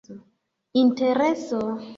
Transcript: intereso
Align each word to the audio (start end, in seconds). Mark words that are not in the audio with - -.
intereso 0.81 1.61